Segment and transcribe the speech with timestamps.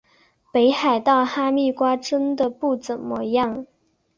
[0.51, 3.67] 北海道哈密瓜真的不怎么样